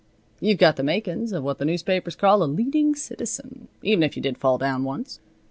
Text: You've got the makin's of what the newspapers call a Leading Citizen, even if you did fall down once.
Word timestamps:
You've 0.39 0.57
got 0.57 0.77
the 0.77 0.83
makin's 0.83 1.31
of 1.31 1.43
what 1.43 1.59
the 1.59 1.63
newspapers 1.65 2.15
call 2.15 2.41
a 2.41 2.45
Leading 2.51 2.95
Citizen, 2.95 3.67
even 3.83 4.01
if 4.01 4.15
you 4.17 4.23
did 4.23 4.39
fall 4.39 4.57
down 4.57 4.83
once. 4.83 5.19